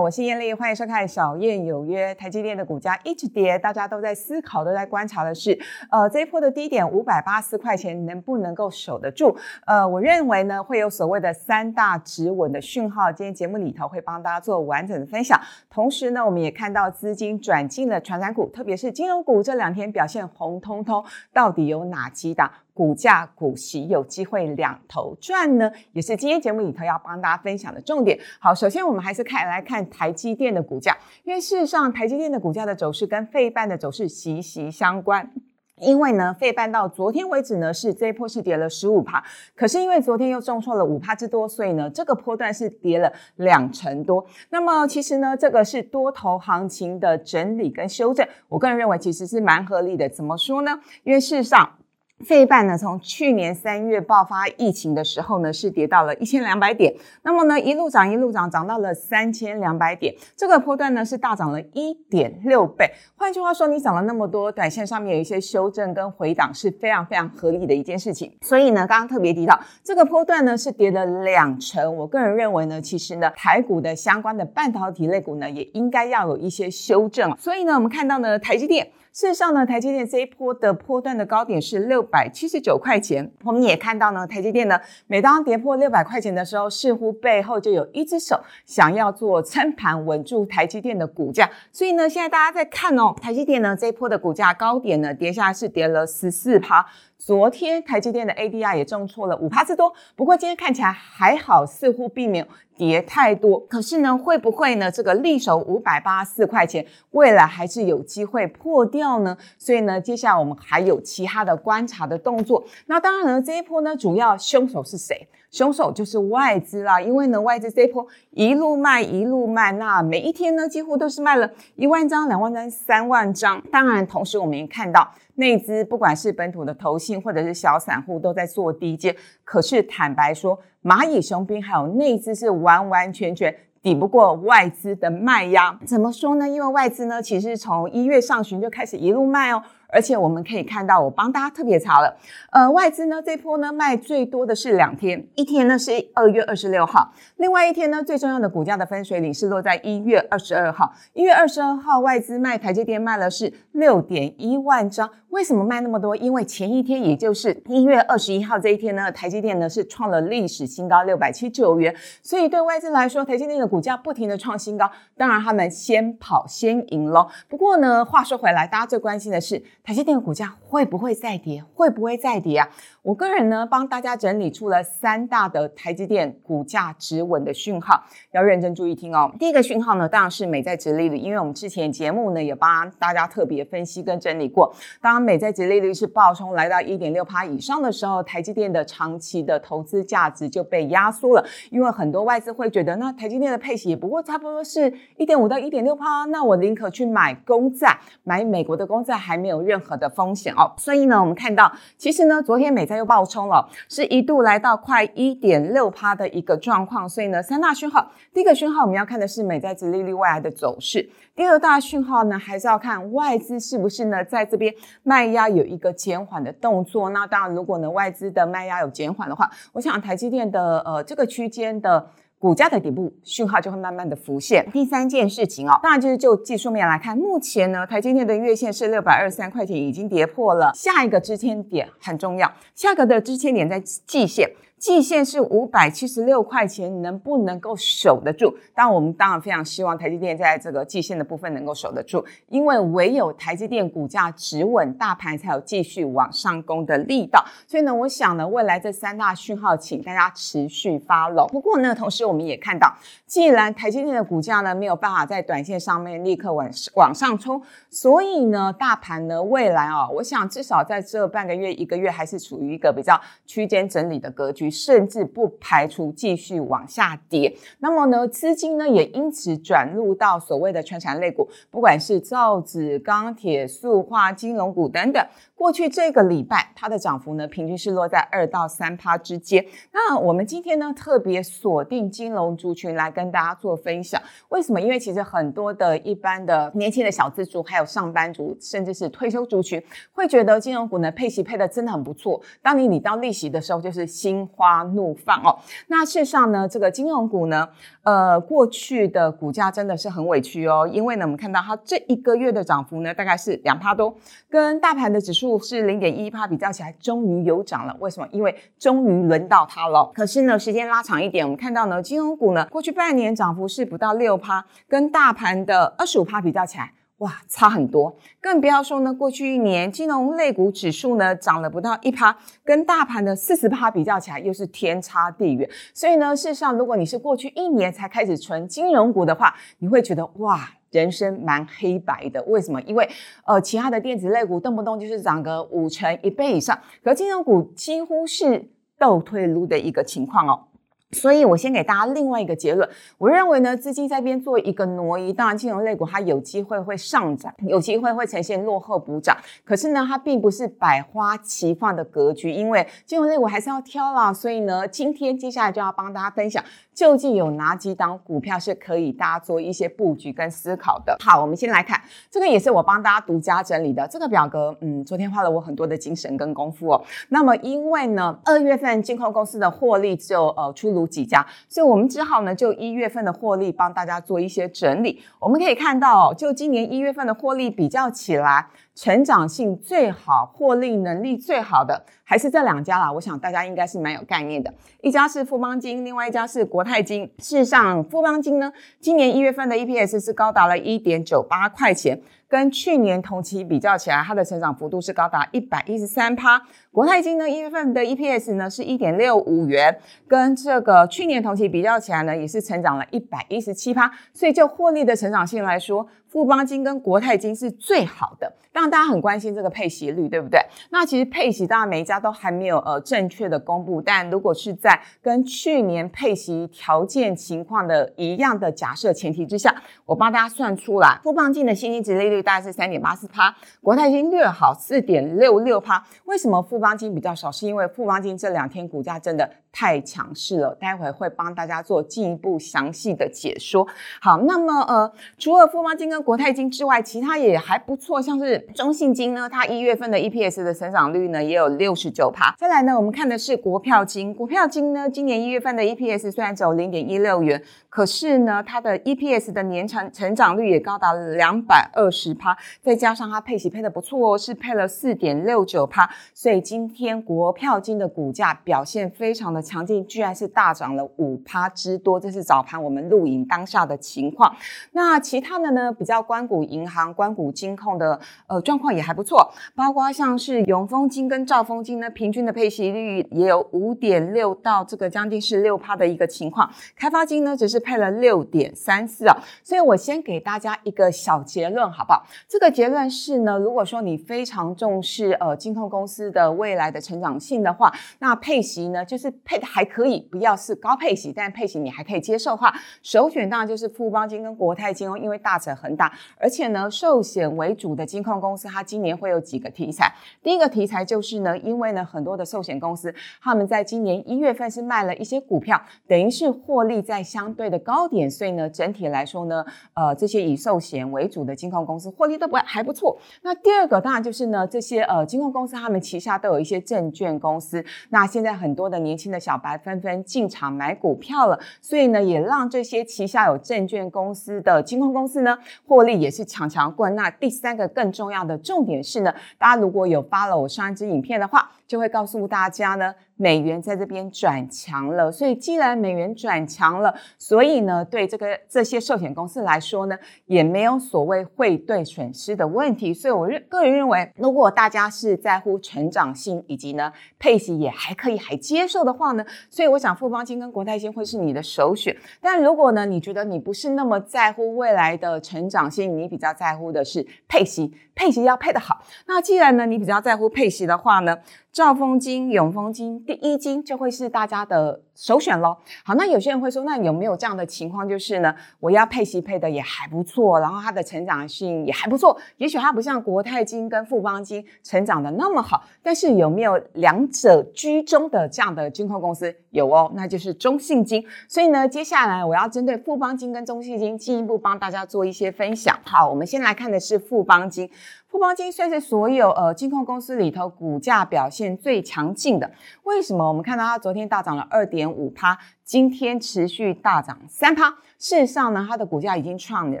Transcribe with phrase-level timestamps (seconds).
[0.00, 2.14] 我是艳丽，欢迎收看《小燕有约》。
[2.16, 5.58] 台积电的股价一直跌，大家都在思考、都在观察的是，
[5.90, 9.36] 呃，这一波的低点五百八十块钱能不能够守得住？
[9.66, 13.12] 呃，我认为呢，会有所谓的三大止稳的讯号。
[13.12, 15.38] 今天节目里头会帮大家做完整的分享。
[15.68, 22.50] 同时呢，我们也看到资金转进了传染股，特别是金融股这两天表现红彤彤，到底有哪几档？
[22.72, 28.18] 股价、股息有机会两头赚呢，也是今天节目里头要帮大家分享的重点。
[28.38, 35.30] 好，首先我们还是看来看台积电的股价，因为事实上台积电的股价的走势跟费半的走势息息相关。
[35.76, 39.24] 因为呢，费半到昨天为止呢是这一波是跌了十五帕，
[39.56, 44.22] 可是因为昨天又重挫了五帕之多，所以呢这个波段是跌了两成多。
[44.50, 50.06] 那么其实呢，这个是多头行情的整理跟修正，我个人认为其实是蛮合理的。
[50.06, 50.78] 怎么说呢？
[51.02, 51.76] 因为事实上。
[52.24, 62.90] 费半呢，从去年三月爆发疫情的时候呢，是跌到了一千两百点，那么呢，一路涨一路涨，涨到了三千两百点，这个波段呢是大涨了一点六倍。
[63.16, 68.30] 换句话说，你涨了那么多，短线上面有一些修正跟回档是非常非常合理的一件事情。
[68.42, 77.34] 所以呢，刚刚特别提到这个波段呢是跌了两成，我个人认为呢，其实呢，台股的相关的半导体类股呢，也应该要有一些修正。
[77.38, 78.90] 所以呢，我们看到呢，台积电。
[79.12, 83.30] 事实上呢，台积电这一波的波段的高点是六百七十九块钱。
[83.44, 91.48] 我们也看到呢，台积电呢，每当跌破六百块钱的时候，似乎背后就有一只手想要做撑盘，稳住台积电的股价。
[91.72, 96.84] 所以呢，现在大家在看哦，台积电呢这一波的股价高点呢，跌下是跌了十四趴。
[97.20, 102.46] 昨天台积电的 ADR 也重挫了五帕之多，不过今天看起来还好，似乎并没有
[102.78, 103.60] 跌太多。
[103.66, 104.90] 可是呢，会不会呢？
[104.90, 109.36] 这个力守五百八十四块钱，未来还是有机会破掉呢？
[109.58, 112.64] 所以呢，接下来我们还有其他的观察的动作。
[112.86, 115.28] 那当然了，这一波呢，主要凶手是谁？
[115.50, 123.60] 凶手就是外资啦，因为呢，外资这一波一路卖一路卖，那每一天呢，几乎都是卖了一万张、两万张、三万张。
[123.72, 129.16] 当然，同时我们也看到内资，不管是本土的投信或者是小散户，都在做低阶。
[129.42, 135.76] 可是坦白说，蚂蚁雄兵还有内资是完完全全抵不过外资的卖压。
[135.84, 136.48] 怎么说呢？
[136.48, 139.60] 因为外资呢，其实从一月上旬就开始一路卖哦。
[139.92, 142.16] 而且我们可以看到，我帮大家特别查了，
[142.50, 150.92] 呃，外资呢这波呢卖最多的是两天，一天呢是二月二十六号，另外一天呢最重要的股价的分水岭是落在一月二十二号。
[151.12, 156.14] 一月二十二号外资卖台积电卖了是六点一万张，为什么卖那么多？
[156.16, 167.28] 因为前一天也就是一月二十一号这一天呢，台积电呢是创了历史新高六百七十九元，所以对外资来说，台积电的股价不停的创新高，当然他们先跑先赢喽。
[167.48, 169.60] 不过呢，话说回来，大家最关心的是。
[169.82, 171.64] 台积电的股价会不会再跌？
[171.74, 172.68] 会不会再跌啊？
[173.02, 179.32] 我个人呢，帮大家整理出了三大的台积电股价止稳的讯号，要认真注意听哦。
[179.38, 184.72] 第一个讯号呢，当然是美债直利率，因为我们之前节目呢也帮大家特别分析跟整理过。
[185.00, 200.70] 当美债直利率是暴冲来到一点六趴以上的时候，台积电的长期的投资价值就被压缩了，因为很多外资会觉得，那台积电的配息也不过差不多是一点五到一点六趴，那我宁可去买公债，买美国的公债还没有任何的风险哦。
[200.76, 202.90] 所以呢，我们看到其实呢，昨天美。
[202.90, 217.10] 债又爆冲了，是一度来到快一点六趴的一个状况，所以呢，三大讯号，第一个讯号我们要看的是美债殖利率未来的走势，第二大讯号呢，还是要看外资是不是呢在这边卖压有一个减缓的动作。
[217.10, 222.10] 那当然，如果呢外资的卖压有减缓的话，我想台积电的呃这个区间的。
[222.40, 224.66] 股价的底部讯号就会慢慢的浮现。
[224.72, 234.50] 第三件事情哦，当然就是就技术面来看，目前呢，台积电的月线是六百二十三块钱，已经跌破了下一个支撑点，很重要，下个的支撑点在季线。
[234.80, 238.56] 季线是五百七十六块钱，能不能够守得住？
[238.74, 247.44] 当然，我们当然非常希望台积电在这个季线的部分能够守得住，因为唯有台积电股价止稳，大盘才有继续往上攻的力道。
[247.66, 251.46] 所以呢，我想呢，未来这三大讯号，请大家持续 follow。
[251.48, 252.90] 不过呢，同时我们也看到，
[253.26, 257.60] 既然台积电的股价呢没有办法在短线上面立刻往往上冲，
[257.90, 264.69] 所以呢，大盘呢未来啊，我想至少在这半个月、一个月还是处于一个比较区间整理的格局。
[264.70, 267.56] 甚至不排除继续往下跌。
[267.80, 275.26] 那么呢，资金呢也因此转入到所谓的传产类股，不管是造纸、钢铁、塑化、金融股等等。
[275.54, 279.62] 过去这个礼拜它的涨幅呢，平均是落在二到三趴之间。
[279.92, 284.20] 那我们今天呢，特别锁定金融族群来跟大家做分享。
[284.48, 284.80] 为什么？
[284.80, 289.82] 因为其实很多的一般的年轻的小资族，还有上班族，甚至是退休族群，
[290.12, 292.40] 会觉得金融股呢配息配的真的很不错。
[292.62, 295.58] 当你领到利息的时候，就是心花怒放哦。
[295.86, 297.66] 那事实上呢，这个金融股呢，
[298.02, 304.14] 呃，过去的股价真的是很委屈哦，因为呢，我们看到它这一个月的涨幅呢，大概是两趴多，
[304.50, 307.96] 跟大盘的指数是零点一趴比较起来，终于有涨了。
[308.00, 308.28] 为什么？
[308.32, 310.12] 因为终于轮到它了。
[310.14, 316.92] 可是呢，时间拉长一点，我们看到呢，金融股呢，过去半年涨幅是不到六趴，跟大盘的二十五趴比较起来。
[317.20, 319.12] 哇，差很多，更不要说呢。
[319.12, 322.34] 过去一年金融类股指数呢涨了不到一趴，
[322.64, 325.68] 跟大盘的四十趴比较起来，又是天差地远。
[325.92, 332.42] 所以呢，事实上，如果你是过去一年才开始存金融股的话，你会觉得哇，人生蛮黑白的。
[332.44, 332.80] 为什么？
[332.82, 333.06] 因为
[333.44, 340.68] 呃，其他的电子类股动不动就是涨个五成一倍以上，可金融股几乎是倒退路的一个情况哦。
[341.12, 342.88] 所以，我先给大家另外一个结论。
[343.18, 349.36] 我认为呢，资金在边做一个挪移，当然金融类股它有机会会上涨，有机会会呈现落后补涨。
[349.64, 354.32] 可是呢，它并不是百花齐放的格局，因为金融类股还是要挑啦。
[354.32, 356.62] 所以呢，今天接下来就要帮大家分享。
[356.92, 361.16] 究竟有哪几档股票是可以大家做一些布局跟思考的？
[361.24, 361.98] 好，我们先来看
[362.30, 364.76] 这个，也是我帮大家独家整理的这个表格。
[364.82, 367.02] 嗯，昨天花了我很多的精神跟功夫哦。
[367.30, 375.22] 那么因为呢，二月份金控公司的获利只有呃出炉几家，所以我们只好呢就一月份的获利帮大家做一些整理。
[375.38, 378.66] 我们可以看到，就今年一月份的获利比较起来。
[378.92, 383.10] 成长性最好、获利能力最好的还是这两家啦。
[383.10, 384.72] 我想大家应该是蛮有概念的。
[385.00, 387.28] 一家是富邦金，另外一家是国泰金。
[387.38, 396.62] 事实上，富邦金呢，今年一月份的 EPS 是高达了一点九八块钱，跟去年同期比较起来，它的成长幅度是高达一百一十三趴。
[396.92, 399.98] 国泰金呢，一月份的 EPS 呢是一点六五元，
[400.28, 404.08] 跟这个去年同期比较起来呢，也是成长了一百一十七趴。
[404.32, 408.50] 所以就获利的成长性来说，富邦金跟国泰金是最好的。
[408.72, 410.60] 当然，大家很关心这个配息率，对不对？
[410.90, 414.00] 那其实配息，当然每一家都还没有呃正确的公布。
[414.00, 419.74] 但如果是在跟去年配息条件情况的一样的假设前提之下，
[420.06, 426.06] 我帮大家算出来，富邦金的现金值利率大概是三点八四趴，国泰金略好四点六六趴。
[426.26, 427.50] 为什么富邦金比较少？
[427.50, 430.72] 是因为富邦金这两天股价真的太强势了。
[430.76, 433.84] 待会会帮大家做进一步详细的解说。
[434.20, 438.58] 好，那么呃，除了富邦金跟国泰金之外，其他也还不错，像是。
[438.74, 442.54] 中信金呢，它一月份的 EPS 的成长率呢也有六十九趴。
[442.58, 464.56] 再来呢，我们看的是国票金，国票金呢，今年一月份的 EPS 虽然只有零点一六元，可是呢，它的 EPS 的年成成长率也高达两百二十趴，再加上它配息配的不错哦，是配了四点六九趴，所以今天国票金的股价表现非常的强劲，居然是大涨了五趴之多，这是早盘我们录影当下的情况。
[464.92, 468.18] 那其他的呢，比较关谷银行、关谷金控的。
[468.46, 476.70] 呃，状况也还不错，包括像是永丰金跟兆丰金呢，平均的配息率也有五点六到这个将近是六趴的一个情况。
[476.96, 479.36] 开发金呢，只是配了六点三四啊。
[479.62, 482.24] 所以我先给大家一个小结论，好不好？
[482.48, 498.30] 这个结论是呢，如果说你非常重视呃金控公司的未来的成长性的话，那配息呢，就是配的还可以，不要是高配息，但配息你还可以接受的话，首选当然就是富邦金跟国泰金哦，因为大者恒大，而且呢，寿险为主的金控。
[498.40, 500.10] 公司它今年会有几个题材？
[500.42, 513.18] 第一个题材就是呢，因为呢很多的寿险公司他们在今年一月份是卖了一些股票，等于是获利在相对的高点，所以呢整体来说呢，呃这些以寿险为主的金控公司获利都不还不错。
[513.42, 525.58] 那第二个当然就是呢这些呃金控公司他们旗下都有一些证券公司，那现在很多的年轻的小白纷纷进场买股票了，所以呢也让这些旗下有证券公司的金控公司呢
[525.90, 527.16] 获利也是强强棍。
[527.16, 528.30] 那第三个更重。
[528.30, 533.12] 要的重点是呢，大家如果有 follow 我上一支影片的话，就会告诉大家呢。
[533.34, 543.14] 美元在这边转强了，所以既然美元转强了，所以呢，对这个这些寿险公司来说呢，也没有所谓汇兑损失的问题。
[543.14, 552.14] 所以我认个人认为，如果大家是在乎成长性以及呢配息也还可以还接受的话呢，所以我想富邦金跟国泰金会是你的首选。
[552.42, 559.02] 但如果呢，你觉得你不是那么在乎未来的成长性，你比较在乎的是配息，配息要配得好。
[559.26, 561.38] 那既然呢，你比较在乎配息的话呢？
[561.80, 565.74] 兆丰金、永丰金、第一金就会是大家的首选喽。
[566.04, 579.56] 好，那有些人会说，那有没有这样的情况，就是呢，我要配息配的也还不错，然后它的成长性也还不错，也许它不像国泰金跟富邦金成长的那么好，但是有没有两者居中的这样的金控公司？
[579.70, 581.24] 有哦，那就是中信金。
[581.48, 585.98] 所以呢，接下来我要针对富邦金跟中信金进一步帮大家做一些分享。
[586.04, 587.88] 好，我们先来看的是富邦金。
[588.30, 592.70] 富邦金算是所有呃金控公司里头股价表现最强劲的。
[593.02, 593.48] 为什么？
[593.48, 595.58] 我们看到它昨天大涨了二点五趴，
[595.90, 597.92] 今天持续大涨三趴。
[598.16, 600.00] 事实上呢，它的股价已经创了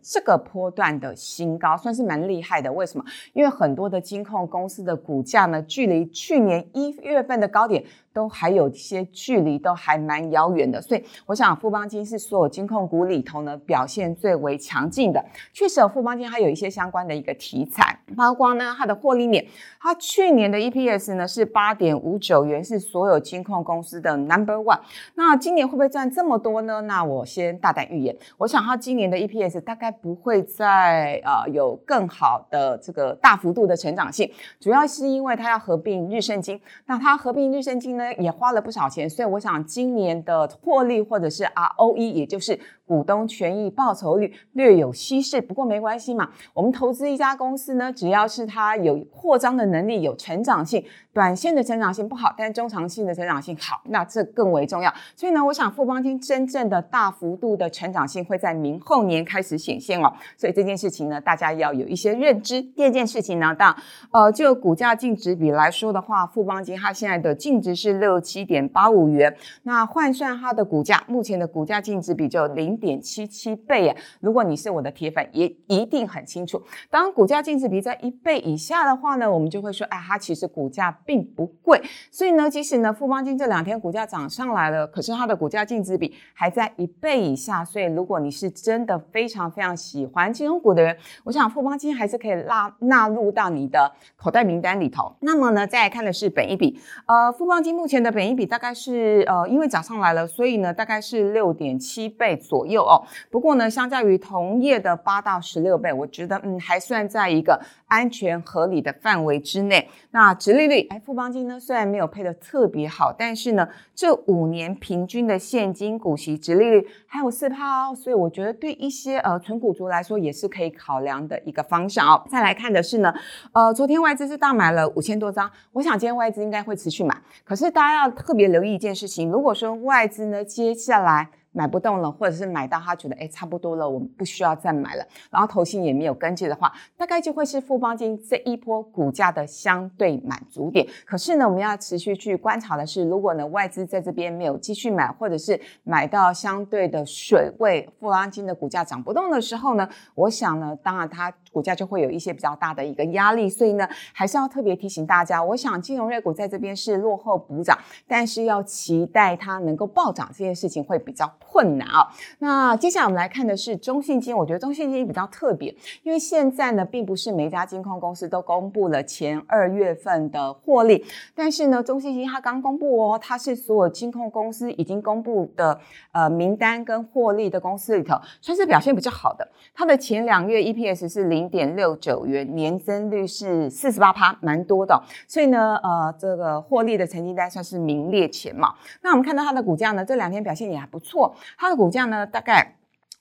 [0.00, 2.70] 这个波段的新高，算是蛮厉害的。
[2.70, 3.04] 为什么？
[3.32, 10.80] 因为很多的金控公司的股价呢，距离去年一月份的高点都还有一些距离，都还蛮遥远的。
[10.80, 15.24] 所以，我想富邦金是所有金控股里头呢表现最为强劲的。
[15.54, 19.44] 确实，富邦金还有一些相关的一个题材，包括呢它的获利面，
[19.80, 24.80] 它去年的 EPS 呢是八点五九元，是所有金控公司的 Number One。
[25.14, 26.82] 那今年会不会赚这么多呢？
[26.82, 28.14] 那我先大胆预言。
[28.36, 42.60] 我想它今年的 EPS 大概不会再呃有更好的这个大幅度的成长性，主要是因为它要合并日盛金，那它合并日盛金呢也花了不少钱，所以我想今年的获利或者是 ROE 也就是。
[42.92, 46.28] 股东权益报酬率略有稀释，不过没关系嘛。
[46.52, 54.92] 我们投资一家公司呢，只要是它有扩张的能力、有成长性，短线的成长性不好，但是中长性的成长性好，那这更为重要。
[55.16, 60.12] 所以呢，我想富邦金真正的大幅度的成长性会在明后年开始显现哦。
[60.36, 62.60] 所以这件事情呢，大家要有一些认知。
[62.60, 63.74] 第二件事情呢，当
[64.10, 72.78] 呃就股价净值比来说的话，富邦金它现在的净值是六七点八五元，那换算它的股价，目前的股价净值比就零。
[72.82, 73.96] 点七七倍啊！
[74.20, 76.60] 如果你是我的铁粉，也一定很清楚。
[76.90, 81.80] 当股价净值比在一倍以下的话呢，我们就会说，哎，它其实股价并不贵。
[82.10, 87.64] 所以呢，即使呢富邦金这两天股价涨上来了，可是它的股价净值比还在一倍以下。
[87.64, 95.14] 所以如果你是真的非常非常喜欢金融股的人，我想富邦金还是可以纳纳入到你的口袋名单里头。
[95.20, 102.71] 那么呢，再来看的是本一比，呃，富邦金目前的本一比大概是呃，因为涨上来了，所以呢大概是六点七倍左右。
[102.72, 109.88] 有哦，不过呢，相较于同业的八到十六倍，我觉得嗯还算在一个安全合理的范围之内。
[110.10, 122.24] 那直利率，哎，富邦金呢虽然没有配的特别好，但是呢这五年平均的现金股息直利率还有四趴哦，所以我觉得对一些呃纯股族来说也是可以考量的一个方向哦。
[122.28, 123.14] 再来看的是呢，
[123.52, 131.28] 呃，昨天外资是大买了五千多张，我想今天外资应该会持续买，可是大家要特别留意一件事情，如果说外资呢接下来。
[131.52, 140.86] 买不动了，或者是买到他觉得哎差不多了，我们不需要再买了，然后投信也没有跟进的话，大概就会是富邦金这一波股价的相对满足点。
[141.04, 153.48] 可是呢，我们要持续去观察的是，如果呢外资在这边没有继续买，或者是买到相对的水位，富邦金的股价涨不动的时候呢，我想呢，当然它股价就会有一些比较大的一个压力。
[153.48, 157.78] 所以呢，还是要特别提醒大家，我想金融类股在这边是落后补涨，
[158.08, 161.30] 但是要期待它能够暴涨这件事情会比较。
[161.52, 162.10] 困难啊！
[162.38, 165.68] 那接下来我们来看的是中信金，我觉得中信金比较特别，
[166.02, 171.04] 因为现在呢，并不是每家金控公司都公布了前二月份的获利，
[171.34, 175.78] 但是呢，中信金它刚公布哦，它是所有金控公司已经公布的
[176.12, 179.46] 呃名单跟获利的公司里头，算是表现比较好的。
[179.74, 185.02] 它的前两月 EPS 是零零点六九元，年增率是四十八趴，蛮多的。
[185.26, 188.72] 所以呢，呃，这个获利的成绩单算是名列前茅。
[189.02, 191.34] 那我们看到它的股价呢，这两天表现也还不错。
[191.58, 192.76] 它的股价呢，大概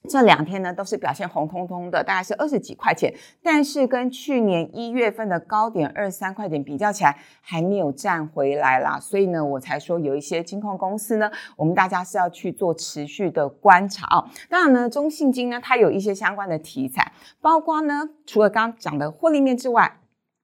[0.09, 8.99] 这两天呢都是表现红彤彤的，大概是二十几块钱，但是跟去年一月份的高点二十三块钱比较起来，还没有站回来啦。
[8.99, 14.27] 所以呢，我才说有一些金控公司呢，我们大家是要去做持续的观察哦。
[14.49, 19.97] 当然呢，中信金呢，它有一些相关的题材，包括呢，除了刚刚讲的获利面之外。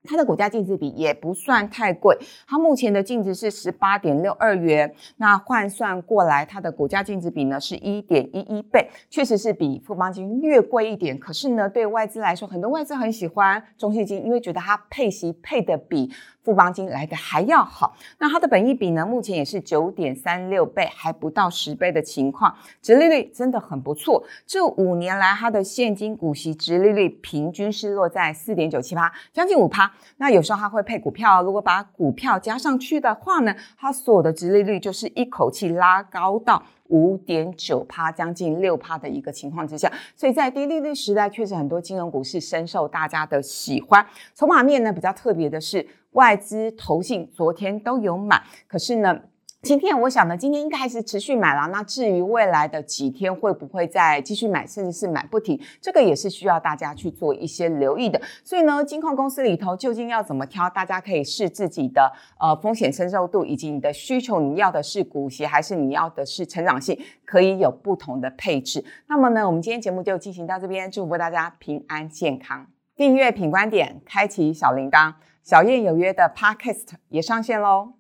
[0.03, 11.19] 它的股价净值比也不算太贵，它目前的净值是十八点六二元，那换算过来，它的股价净值比呢是一点一一倍，确实是比富邦金略贵一点。
[11.19, 16.11] 可是呢，对外资来说，很多外资很喜欢中信金，因为觉得它配息配的比。
[16.43, 19.05] 富邦金来的还要好，那它的本益比呢？
[19.05, 24.23] 目前也是九点三六倍，还不到十倍的情况，殖利率真的很不错。
[24.45, 29.86] 这五年来，它的现金股息殖利率平均是落在四点九七八，将近五趴。
[30.17, 36.63] 那有时候它会配股票，如果把股票加上去的话呢，它所有的殖利率就是一口气拉高到。
[36.89, 44.07] 五点九趴，将近六趴的一个情况之下，所以在低利率时代，确实很多金融股是深受大家的喜欢。
[44.33, 49.19] 筹码面呢比较特别的是，外资、投信昨天都有买，可是呢。
[49.63, 51.67] 今天我想呢，今天应该还是持续买了。
[51.69, 58.21] 那至于未来的几天会不会再继续买，甚至是买不停，这个也是需要大家去做一些留意的。
[58.43, 68.85] 所以呢，金控公司里头究竟要怎么挑，大家可以视自己的呃风险承受度以及你的需求，你要的是股息还是你要的是成长性，可以有不同的配置。
[69.07, 72.67] 那么呢，我们今天节目就进行到这边，祝福大家平安健康。
[72.95, 77.93] 订阅品观点，开启小铃铛，小燕有约的 Podcast 也上线喽。